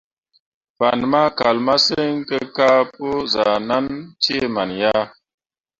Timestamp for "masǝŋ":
1.65-2.13